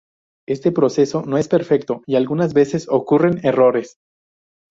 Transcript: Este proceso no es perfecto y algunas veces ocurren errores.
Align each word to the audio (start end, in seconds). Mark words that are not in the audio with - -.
Este 0.47 0.71
proceso 0.71 1.21
no 1.27 1.37
es 1.37 1.47
perfecto 1.47 2.01
y 2.07 2.15
algunas 2.15 2.55
veces 2.55 2.87
ocurren 2.89 3.39
errores. 3.45 3.97